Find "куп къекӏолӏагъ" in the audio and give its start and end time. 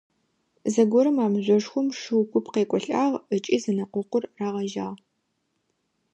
2.31-3.15